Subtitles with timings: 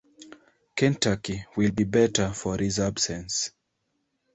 [0.75, 3.51] Kentucky will be better for his absence.